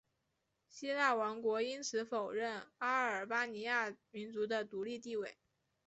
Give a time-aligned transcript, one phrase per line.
[0.67, 5.37] 希腊王国因此否认阿尔巴尼亚民族的独立地位。